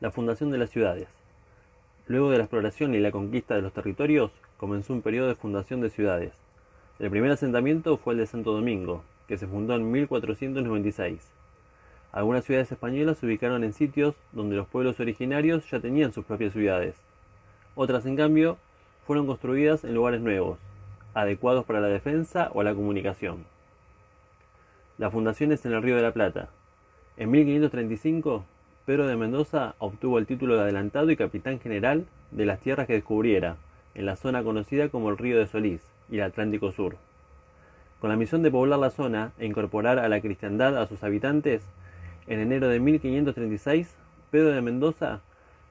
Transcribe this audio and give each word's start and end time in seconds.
La 0.00 0.10
fundación 0.10 0.50
de 0.50 0.58
las 0.58 0.70
ciudades. 0.70 1.08
Luego 2.08 2.30
de 2.30 2.38
la 2.38 2.44
exploración 2.44 2.94
y 2.94 2.98
la 2.98 3.12
conquista 3.12 3.54
de 3.54 3.62
los 3.62 3.72
territorios, 3.72 4.32
comenzó 4.56 4.92
un 4.92 5.02
periodo 5.02 5.28
de 5.28 5.36
fundación 5.36 5.80
de 5.80 5.88
ciudades. 5.88 6.32
El 6.98 7.10
primer 7.10 7.30
asentamiento 7.30 7.96
fue 7.96 8.14
el 8.14 8.18
de 8.18 8.26
Santo 8.26 8.52
Domingo, 8.52 9.04
que 9.28 9.38
se 9.38 9.46
fundó 9.46 9.74
en 9.74 9.90
1496. 9.90 11.30
Algunas 12.12 12.44
ciudades 12.44 12.70
españolas 12.70 13.18
se 13.18 13.26
ubicaron 13.26 13.64
en 13.64 13.72
sitios 13.72 14.16
donde 14.32 14.56
los 14.56 14.66
pueblos 14.66 15.00
originarios 15.00 15.70
ya 15.70 15.80
tenían 15.80 16.12
sus 16.12 16.24
propias 16.24 16.52
ciudades. 16.52 16.96
Otras, 17.74 18.04
en 18.06 18.16
cambio, 18.16 18.58
fueron 19.06 19.26
construidas 19.26 19.84
en 19.84 19.94
lugares 19.94 20.20
nuevos, 20.20 20.58
adecuados 21.14 21.64
para 21.64 21.80
la 21.80 21.88
defensa 21.88 22.50
o 22.52 22.62
la 22.62 22.74
comunicación. 22.74 23.44
La 24.98 25.10
fundación 25.10 25.52
es 25.52 25.64
en 25.66 25.72
el 25.72 25.82
Río 25.82 25.96
de 25.96 26.02
la 26.02 26.12
Plata. 26.12 26.48
En 27.16 27.30
1535, 27.30 28.44
Pedro 28.86 29.06
de 29.06 29.16
Mendoza 29.16 29.76
obtuvo 29.78 30.18
el 30.18 30.26
título 30.26 30.56
de 30.56 30.62
adelantado 30.64 31.10
y 31.10 31.16
capitán 31.16 31.58
general 31.58 32.04
de 32.32 32.44
las 32.44 32.60
tierras 32.60 32.86
que 32.86 32.92
descubriera, 32.92 33.56
en 33.94 34.04
la 34.04 34.14
zona 34.14 34.44
conocida 34.44 34.90
como 34.90 35.08
el 35.08 35.16
Río 35.16 35.38
de 35.38 35.46
Solís 35.46 35.80
y 36.10 36.16
el 36.16 36.24
Atlántico 36.24 36.70
Sur. 36.70 36.98
Con 37.98 38.10
la 38.10 38.16
misión 38.16 38.42
de 38.42 38.50
poblar 38.50 38.78
la 38.78 38.90
zona 38.90 39.32
e 39.38 39.46
incorporar 39.46 39.98
a 39.98 40.10
la 40.10 40.20
cristiandad 40.20 40.76
a 40.76 40.86
sus 40.86 41.02
habitantes, 41.02 41.62
en 42.26 42.40
enero 42.40 42.68
de 42.68 42.78
1536, 42.78 43.96
Pedro 44.30 44.50
de 44.50 44.60
Mendoza 44.60 45.22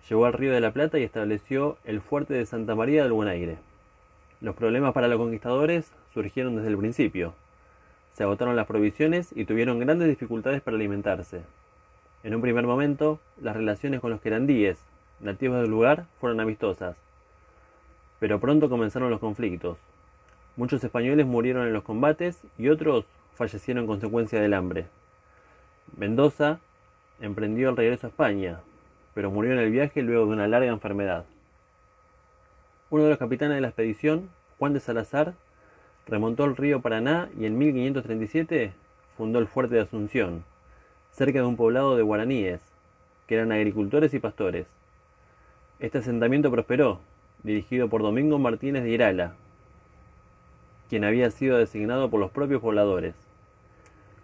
llegó 0.10 0.26
al 0.26 0.34
Río 0.34 0.52
de 0.52 0.62
la 0.62 0.74
Plata 0.74 0.98
y 0.98 1.04
estableció 1.04 1.78
el 1.84 2.02
fuerte 2.02 2.34
de 2.34 2.48
Santa 2.48 2.74
María 2.74 3.04
del 3.04 3.14
Buen 3.14 3.30
Aire. 3.30 3.58
Los 4.42 4.56
problemas 4.56 4.94
para 4.94 5.08
los 5.08 5.20
conquistadores 5.20 5.92
surgieron 6.16 6.56
desde 6.56 6.70
el 6.70 6.80
principio. 6.80 7.36
Se 8.14 8.24
agotaron 8.24 8.56
las 8.56 8.66
provisiones 8.66 9.30
y 9.36 9.46
tuvieron 9.46 9.78
grandes 9.78 10.08
dificultades 10.08 10.64
para 10.64 10.78
alimentarse. 10.78 11.44
En 12.24 12.34
un 12.34 12.42
primer 12.42 12.66
momento, 12.66 13.20
las 13.42 13.54
relaciones 13.54 14.00
con 14.00 14.10
los 14.10 14.22
querandíes, 14.22 14.78
nativos 15.20 15.60
del 15.60 15.70
lugar, 15.70 16.06
fueron 16.22 16.40
amistosas. 16.40 16.96
Pero 18.20 18.40
pronto 18.40 18.70
comenzaron 18.70 19.10
los 19.10 19.20
conflictos. 19.20 19.78
Muchos 20.56 20.82
españoles 20.86 21.26
murieron 21.26 21.68
en 21.68 21.74
los 21.74 21.84
combates 21.84 22.42
y 22.58 22.70
otros 22.70 23.06
fallecieron 23.36 23.84
en 23.84 23.88
consecuencia 23.88 24.40
del 24.40 24.54
hambre. 24.54 24.86
Mendoza 25.98 26.60
emprendió 27.20 27.70
el 27.70 27.76
regreso 27.76 28.08
a 28.08 28.10
España, 28.10 28.62
pero 29.14 29.30
murió 29.30 29.52
en 29.52 29.60
el 29.60 29.72
viaje 29.72 30.02
luego 30.02 30.26
de 30.26 30.32
una 30.32 30.48
larga 30.48 30.72
enfermedad. 30.72 31.26
Uno 32.90 33.04
de 33.04 33.10
los 33.10 33.20
capitanes 33.20 33.56
de 33.56 33.62
la 33.62 33.68
expedición, 33.68 34.30
Juan 34.60 34.74
de 34.74 34.80
Salazar, 34.80 35.34
remontó 36.08 36.46
el 36.46 36.56
río 36.56 36.82
Paraná 36.82 37.30
y 37.38 37.46
en 37.48 37.58
1537 37.58 38.72
fundó 39.18 39.40
el 39.40 39.48
fuerte 39.48 39.76
de 39.76 39.82
Asunción, 39.82 40.46
cerca 41.14 41.40
de 41.40 41.46
un 41.46 41.56
poblado 41.56 41.96
de 41.96 42.02
guaraníes, 42.02 42.60
que 43.28 43.36
eran 43.36 43.52
agricultores 43.52 44.14
y 44.16 44.20
pastores. 44.20 44.66
Este 45.80 46.00
asentamiento 46.00 46.50
prosperó, 46.50 47.00
dirigido 47.44 47.88
por 47.88 48.02
Domingo 48.02 48.40
Martínez 48.40 48.84
de 48.84 48.90
Irala, 48.90 49.36
quien 50.90 51.04
había 51.04 51.30
sido 51.30 51.58
designado 51.58 52.10
por 52.10 52.20
los 52.20 52.32
propios 52.32 52.62
pobladores. 52.62 53.14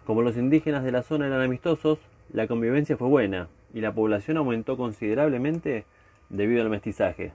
Como 0.04 0.22
los 0.22 0.36
indígenas 0.36 0.82
de 0.82 0.90
la 0.90 1.02
zona 1.02 1.28
eran 1.28 1.42
amistosos, 1.42 2.00
la 2.32 2.48
convivencia 2.48 2.96
fue 2.96 3.08
buena 3.08 3.48
y 3.72 3.80
la 3.80 3.94
población 3.94 4.36
aumentó 4.36 4.76
considerablemente 4.76 5.84
debido 6.28 6.62
al 6.62 6.70
mestizaje. 6.70 7.32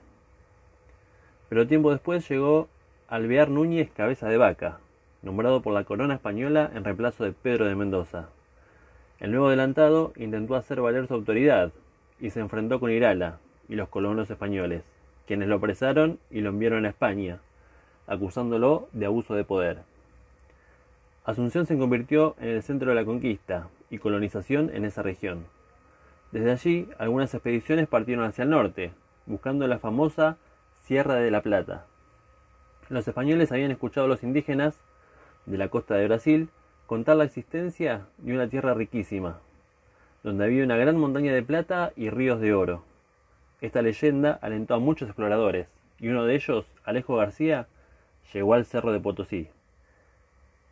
Pero 1.48 1.66
tiempo 1.66 1.92
después 1.92 2.28
llegó 2.28 2.68
Alvear 3.08 3.48
Núñez 3.48 3.90
Cabeza 3.90 4.28
de 4.28 4.36
Vaca, 4.36 4.80
nombrado 5.22 5.62
por 5.62 5.72
la 5.72 5.84
corona 5.84 6.14
española 6.14 6.70
en 6.74 6.84
reemplazo 6.84 7.24
de 7.24 7.32
Pedro 7.32 7.64
de 7.64 7.74
Mendoza. 7.74 8.28
El 9.18 9.30
nuevo 9.30 9.48
adelantado 9.48 10.12
intentó 10.16 10.56
hacer 10.56 10.80
valer 10.80 11.06
su 11.06 11.14
autoridad 11.14 11.72
y 12.20 12.30
se 12.30 12.40
enfrentó 12.40 12.80
con 12.80 12.90
Irala 12.90 13.38
y 13.68 13.74
los 13.74 13.88
colonos 13.88 14.30
españoles, 14.30 14.84
quienes 15.26 15.48
lo 15.48 15.56
apresaron 15.56 16.18
y 16.30 16.42
lo 16.42 16.50
enviaron 16.50 16.84
a 16.84 16.90
España, 16.90 17.40
acusándolo 18.06 18.88
de 18.92 19.06
abuso 19.06 19.34
de 19.34 19.44
poder. 19.44 19.78
Asunción 21.24 21.66
se 21.66 21.78
convirtió 21.78 22.36
en 22.38 22.48
el 22.50 22.62
centro 22.62 22.90
de 22.90 22.94
la 22.94 23.04
conquista 23.04 23.68
y 23.90 23.98
colonización 23.98 24.70
en 24.74 24.84
esa 24.84 25.02
región. 25.02 25.46
Desde 26.30 26.52
allí, 26.52 26.88
algunas 26.98 27.32
expediciones 27.32 27.88
partieron 27.88 28.24
hacia 28.24 28.44
el 28.44 28.50
norte, 28.50 28.92
buscando 29.24 29.66
la 29.66 29.78
famosa 29.78 30.36
Sierra 30.84 31.14
de 31.14 31.30
la 31.30 31.40
Plata. 31.40 31.86
Los 32.90 33.08
españoles 33.08 33.50
habían 33.50 33.70
escuchado 33.70 34.04
a 34.06 34.08
los 34.08 34.22
indígenas 34.22 34.78
de 35.46 35.58
la 35.58 35.68
costa 35.68 35.94
de 35.94 36.06
Brasil 36.06 36.48
contar 36.86 37.16
la 37.16 37.24
existencia 37.24 38.06
de 38.18 38.32
una 38.32 38.48
tierra 38.48 38.72
riquísima, 38.74 39.40
donde 40.22 40.44
había 40.44 40.64
una 40.64 40.76
gran 40.76 40.96
montaña 40.96 41.34
de 41.34 41.42
plata 41.42 41.92
y 41.96 42.10
ríos 42.10 42.40
de 42.40 42.54
oro. 42.54 42.84
Esta 43.60 43.82
leyenda 43.82 44.38
alentó 44.40 44.74
a 44.74 44.78
muchos 44.78 45.08
exploradores, 45.08 45.66
y 45.98 46.08
uno 46.08 46.24
de 46.24 46.36
ellos, 46.36 46.66
Alejo 46.84 47.16
García, 47.16 47.66
llegó 48.32 48.54
al 48.54 48.66
Cerro 48.66 48.92
de 48.92 49.00
Potosí. 49.00 49.48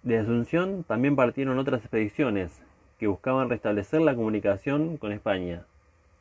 De 0.02 0.18
Asunción 0.18 0.84
también 0.84 1.16
partieron 1.16 1.58
otras 1.58 1.80
expediciones 1.80 2.62
que 2.98 3.06
buscaban 3.06 3.48
restablecer 3.48 4.00
la 4.00 4.14
comunicación 4.14 4.98
con 4.98 5.12
España. 5.12 5.64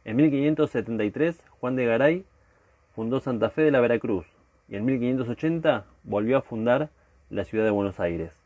En 0.06 0.16
1573, 0.16 1.44
Juan 1.60 1.76
de 1.76 1.86
Garay 1.86 2.26
fundó 2.96 3.20
Santa 3.20 3.50
Fe 3.50 3.62
de 3.62 3.72
la 3.72 3.82
Veracruz 3.82 4.26
y 4.70 4.76
en 4.76 4.86
1580 4.86 5.86
volvió 6.04 6.38
a 6.38 6.42
fundar 6.42 6.90
la 7.30 7.44
ciudad 7.44 7.66
de 7.66 7.72
Buenos 7.72 8.00
Aires. 8.00 8.43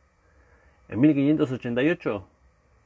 En 0.89 1.01
1588, 1.01 2.25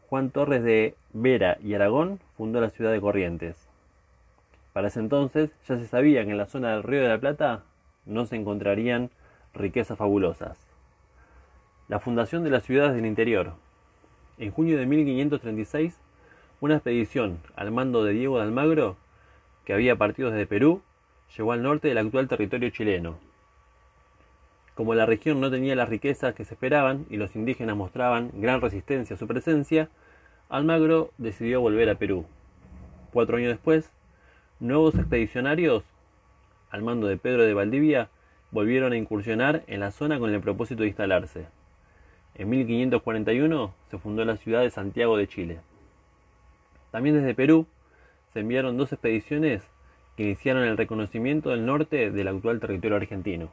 Juan 0.10 0.32
Torres 0.32 0.64
de 0.64 0.96
Vera 1.14 1.60
y 1.62 1.76
Aragón 1.76 2.20
fundó 2.36 2.60
la 2.60 2.72
ciudad 2.72 2.92
de 2.92 3.00
Corrientes. 3.00 3.56
Para 4.74 4.88
ese 4.88 5.00
entonces 5.00 5.52
ya 5.68 5.78
se 5.78 5.86
sabía 5.86 6.26
que 6.26 6.32
en 6.32 6.38
la 6.38 6.48
zona 6.48 6.72
del 6.72 6.82
Río 6.82 7.04
de 7.04 7.10
la 7.10 7.20
Plata 7.20 7.64
no 8.08 8.26
se 8.26 8.38
encontrarían 8.38 9.12
riquezas 9.54 10.00
fabulosas. 10.00 10.58
La 11.90 12.00
fundación 12.00 12.44
de 12.44 12.50
las 12.50 12.64
ciudades 12.64 12.96
del 12.96 13.06
interior. 13.06 13.54
En 14.40 14.50
junio 14.50 14.80
de 14.80 14.88
1536, 14.88 16.00
una 16.60 16.76
expedición 16.76 17.38
al 17.56 17.70
mando 17.70 18.04
de 18.04 18.14
Diego 18.14 18.38
de 18.38 18.44
Almagro, 18.44 18.98
que 19.64 19.74
había 19.74 19.96
partido 19.96 20.32
desde 20.32 20.48
Perú, 20.48 20.82
llegó 21.38 21.52
al 21.52 21.62
norte 21.62 21.90
del 21.90 22.00
actual 22.00 22.28
territorio 22.28 22.72
chileno. 22.72 23.31
Como 24.76 24.96
la 24.96 25.06
región 25.06 25.42
no 25.42 25.52
tenía 25.52 25.76
las 25.76 25.90
riquezas 25.90 26.34
que 26.34 26.46
se 26.46 26.54
esperaban 26.54 27.06
y 27.10 27.18
los 27.18 27.36
indígenas 27.36 27.76
mostraban 27.76 28.32
gran 28.36 28.62
resistencia 28.62 29.16
a 29.16 29.20
su 29.20 29.28
presencia, 29.28 29.90
Almagro 30.50 31.12
decidió 31.18 31.62
volver 31.62 31.90
a 31.90 31.96
Perú. 31.96 32.26
Cuatro 33.12 33.38
años 33.38 33.50
después, 33.50 33.92
nuevos 34.60 34.96
expedicionarios, 34.96 35.84
al 36.70 36.84
mando 36.84 37.08
de 37.08 37.18
Pedro 37.18 37.44
de 37.44 37.54
Valdivia, 37.54 38.10
volvieron 38.52 38.94
a 38.94 38.98
incursionar 38.98 39.64
en 39.68 39.82
la 39.82 39.92
zona 39.92 40.20
con 40.20 40.34
el 40.34 40.42
propósito 40.42 40.84
de 40.84 40.90
instalarse. 40.90 41.48
En 42.36 42.50
1541 42.50 43.74
se 43.90 43.98
fundó 43.98 44.24
la 44.24 44.38
ciudad 44.38 44.62
de 44.62 44.72
Santiago 44.72 45.18
de 45.18 45.28
Chile. 45.28 45.60
También 46.92 47.16
desde 47.16 47.36
Perú 47.36 47.66
se 48.34 48.40
enviaron 48.40 48.78
dos 48.78 48.92
expediciones 48.94 49.62
que 50.16 50.24
iniciaron 50.24 50.64
el 50.64 50.78
reconocimiento 50.78 51.50
del 51.50 51.66
norte 51.66 52.12
del 52.12 52.28
actual 52.28 52.60
territorio 52.60 52.98
argentino, 52.98 53.52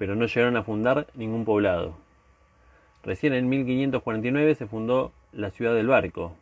pero 0.00 0.16
no 0.16 0.24
llegaron 0.24 0.56
a 0.56 0.62
fundar 0.62 1.08
ningún 1.14 1.44
poblado. 1.44 1.94
Recién 3.02 3.34
en 3.34 3.50
1549 3.50 4.54
se 4.54 4.66
fundó 4.66 5.12
la 5.30 5.50
ciudad 5.50 5.74
del 5.74 5.88
Barco, 5.88 6.32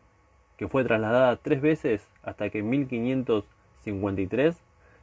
que 0.57 0.69
fue 0.69 0.85
trasladada 0.85 1.35
tres 1.35 1.61
veces 1.61 2.07
hasta 2.23 2.51
que 2.51 2.61
en 2.61 2.71
1553 2.71 4.57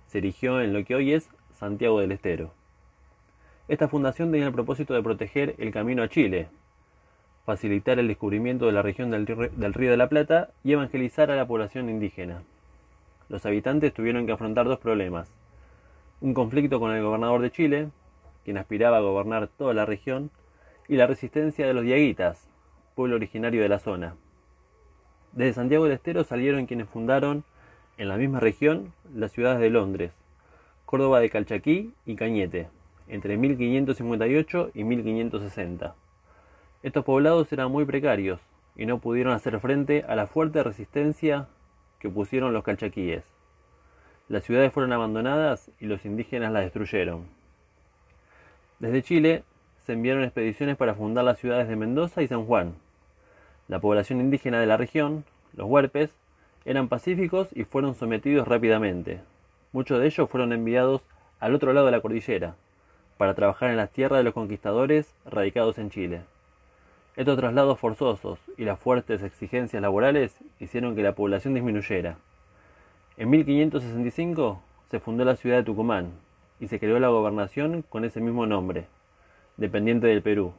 se 0.07 0.17
erigió 0.19 0.61
en 0.61 0.71
lo 0.71 0.85
que 0.85 0.95
hoy 0.95 1.11
es 1.11 1.29
Santiago 1.51 1.99
del 1.99 2.13
Estero. 2.13 2.53
Esta 3.67 3.89
fundación 3.89 4.31
tenía 4.31 4.47
el 4.47 4.53
propósito 4.53 4.93
de 4.93 5.03
proteger 5.03 5.55
el 5.57 5.73
camino 5.73 6.01
a 6.01 6.07
Chile, 6.07 6.47
facilitar 7.45 7.99
el 7.99 8.07
descubrimiento 8.07 8.67
de 8.67 8.71
la 8.71 8.83
región 8.83 9.11
del, 9.11 9.27
Río 9.27 9.91
de 9.91 9.97
la 9.97 10.07
Plata 10.07 10.51
y 10.63 10.71
evangelizar 10.71 11.29
a 11.29 11.35
la 11.35 11.45
población 11.45 11.89
indígena. 11.89 12.43
Los 13.27 13.45
habitantes 13.45 13.93
tuvieron 13.93 14.25
que 14.25 14.31
afrontar 14.31 14.65
dos 14.65 14.79
problemas. 14.79 15.29
Un 16.21 16.33
conflicto 16.33 16.79
con 16.79 16.93
el 16.93 17.03
gobernador 17.03 17.41
de 17.41 17.51
Chile, 17.51 17.89
quien 18.45 18.57
aspiraba 18.57 18.97
a 18.97 19.01
gobernar 19.01 19.49
toda 19.49 19.73
la 19.73 19.85
región, 19.85 20.31
y 20.87 20.95
la 20.95 21.07
resistencia 21.07 21.65
de 21.65 21.73
los 21.73 21.83
diaguitas, 21.83 22.47
pueblo 22.95 23.15
originario 23.15 23.61
de 23.61 23.69
la 23.69 23.79
zona. 23.79 24.15
Desde 25.33 25.53
Santiago 25.53 25.83
del 25.83 25.93
Estero 25.93 26.23
salieron 26.23 26.67
quienes 26.67 26.87
fundaron, 26.87 27.43
en 27.97 28.07
la 28.07 28.17
misma 28.17 28.39
región, 28.39 28.93
las 29.13 29.31
ciudades 29.31 29.59
de 29.59 29.69
Londres, 29.69 30.13
Córdoba 30.85 31.19
de 31.19 31.29
Calchaquí 31.29 31.93
y 32.05 32.15
Cañete, 32.15 32.69
entre 33.07 33.35
1558 33.37 34.71
y 34.73 34.83
1560. 34.83 35.95
Estos 36.83 37.03
poblados 37.03 37.51
eran 37.51 37.71
muy 37.71 37.85
precarios 37.85 38.39
y 38.75 38.85
no 38.85 38.99
pudieron 38.99 39.33
hacer 39.33 39.59
frente 39.59 40.05
a 40.07 40.15
la 40.15 40.27
fuerte 40.27 40.61
resistencia 40.63 41.47
que 41.99 42.09
pusieron 42.09 42.53
los 42.53 42.63
calchaquíes. 42.63 43.23
Las 44.27 44.43
ciudades 44.43 44.71
fueron 44.71 44.93
abandonadas 44.93 45.71
y 45.79 45.85
los 45.85 46.05
indígenas 46.05 46.51
las 46.51 46.63
destruyeron. 46.63 47.25
Desde 48.85 49.01
Chile 49.01 49.43
se 49.83 49.93
enviaron 49.93 50.23
expediciones 50.23 50.77
para 50.77 50.93
fundar 50.93 51.25
las 51.25 51.39
ciudades 51.39 51.67
de 51.67 51.75
Mendoza 51.75 52.21
y 52.21 52.27
San 52.27 52.45
Juan. 52.45 52.75
La 53.67 53.79
población 53.79 54.21
indígena 54.21 54.59
de 54.59 54.67
la 54.67 54.77
región, 54.77 55.25
los 55.55 55.67
huerpes, 55.67 56.11
Eran 56.65 56.87
pacíficos 56.87 57.49
y 57.55 57.63
fueron 57.63 57.95
sometidos 57.95 58.47
rápidamente. 58.47 59.21
Muchos 59.71 59.99
de 59.99 60.05
ellos 60.05 60.29
fueron 60.29 60.53
enviados 60.53 61.01
al 61.39 61.55
otro 61.55 61.73
lado 61.73 61.87
de 61.87 61.93
la 61.93 62.01
cordillera, 62.01 62.57
para 63.17 63.33
trabajar 63.33 63.71
en 63.71 63.77
las 63.77 63.89
tierras 63.89 64.19
de 64.19 64.23
los 64.23 64.35
conquistadores 64.35 65.15
radicados 65.25 65.79
en 65.79 65.89
Chile. 65.89 66.21
Estos 67.15 67.39
traslados 67.39 67.79
forzosos 67.79 68.37
y 68.55 68.65
las 68.65 68.77
fuertes 68.77 69.23
exigencias 69.23 69.81
laborales 69.81 70.37
hicieron 70.59 70.95
que 70.95 71.01
la 71.01 71.15
población 71.15 71.55
disminuyera. 71.55 72.17
En 73.17 73.31
1565 73.31 74.61
se 74.91 74.99
fundó 74.99 75.25
la 75.25 75.37
ciudad 75.37 75.57
de 75.57 75.63
Tucumán 75.63 76.24
y 76.59 76.67
se 76.67 76.79
creó 76.79 76.99
la 76.99 77.09
gobernación 77.09 77.83
con 77.83 78.05
ese 78.05 78.21
mismo 78.21 78.45
nombre, 78.45 78.85
dependiente 79.57 80.07
del 80.07 80.21
Perú. 80.21 80.53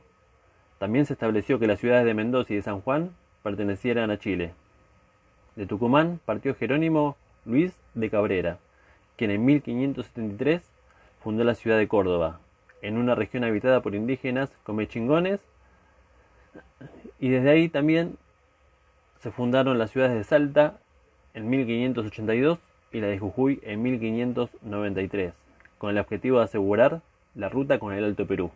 También 0.78 1.06
se 1.06 1.14
estableció 1.14 1.58
que 1.58 1.66
las 1.66 1.81
ciudades 1.81 2.04
de 2.04 2.14
Mendoza 2.14 2.52
y 2.52 2.56
de 2.56 2.62
San 2.62 2.81
Juan 2.81 3.12
pertenecieran 3.43 4.10
a 4.10 4.19
Chile. 4.19 4.52
De 5.54 5.66
Tucumán 5.66 6.20
partió 6.25 6.54
Jerónimo 6.54 7.16
Luis 7.44 7.72
de 7.94 8.10
Cabrera, 8.10 8.58
quien 9.16 9.31
en 9.31 9.44
1573 9.44 10.62
fundó 11.22 11.44
la 11.44 11.54
ciudad 11.54 11.78
de 11.78 11.88
Córdoba, 11.88 12.40
en 12.82 12.99
una 12.99 13.14
región 13.14 13.44
habitada 13.44 13.81
por 13.81 13.94
indígenas 13.94 14.50
comechingones, 14.64 15.40
y 17.19 17.31
desde 17.31 17.50
ahí 17.50 17.69
también 17.69 18.16
se 19.20 19.31
fundaron 19.31 19.78
las 19.78 19.90
ciudades 19.90 20.14
de 20.14 20.25
Salta 20.25 20.78
en 21.34 21.49
1582 21.49 22.58
y 22.92 23.00
la 23.00 23.06
de 23.06 23.19
Jujuy 23.19 23.60
en 23.62 23.82
1593, 23.82 25.32
con 25.78 25.90
el 25.90 25.99
objetivo 25.99 26.38
de 26.38 26.44
asegurar 26.44 27.02
la 27.34 27.49
ruta 27.49 27.78
con 27.78 27.93
el 27.93 28.05
Alto 28.05 28.26
Perú. 28.26 28.50